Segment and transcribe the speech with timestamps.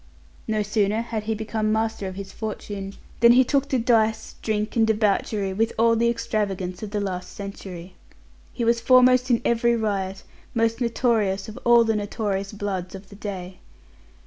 [0.47, 4.75] No sooner had he become master of his fortune than he took to dice, drink,
[4.75, 7.93] and debauchery with all the extravagance of the last century.
[8.51, 10.23] He was foremost in every riot,
[10.55, 13.59] most notorious of all the notorious "bloods" of the day.